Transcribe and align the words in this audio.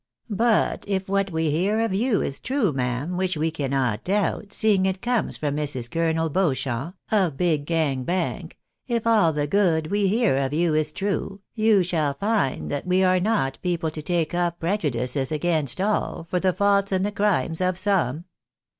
But 0.31 0.83
if 0.87 1.07
what 1.07 1.29
we 1.29 1.51
hear 1.51 1.79
of 1.79 1.93
you 1.93 2.23
is 2.23 2.39
true, 2.39 2.73
ma'am, 2.73 3.17
which 3.17 3.37
we 3.37 3.51
cannot 3.51 4.03
doubt, 4.03 4.51
seeing 4.51 4.87
it 4.87 4.99
comes 4.99 5.37
from 5.37 5.55
Mrs. 5.55 5.91
Colonel 5.91 6.27
Beauchamp, 6.27 6.95
of 7.11 7.37
Big 7.37 7.67
Gang 7.67 8.03
Bank, 8.03 8.57
if 8.87 9.05
all 9.05 9.31
the 9.31 9.45
good 9.45 9.91
we 9.91 10.07
hear 10.07 10.37
of 10.37 10.53
you 10.55 10.73
is 10.73 10.91
true, 10.91 11.41
you 11.53 11.83
shall 11.83 12.15
find 12.15 12.71
that 12.71 12.87
we 12.87 13.03
are 13.03 13.19
not 13.19 13.59
people 13.61 13.91
to 13.91 14.01
take 14.01 14.33
up 14.33 14.59
pre 14.59 14.75
judices 14.75 15.31
against 15.31 15.79
all, 15.79 16.23
for 16.23 16.39
the 16.39 16.51
faults 16.51 16.91
and 16.91 17.05
the 17.05 17.11
crimes 17.11 17.61
of 17.61 17.77
some. 17.77 18.25